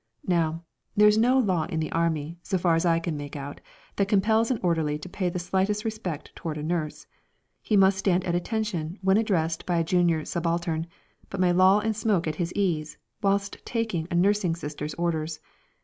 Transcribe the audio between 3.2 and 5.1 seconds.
out, that compels an orderly to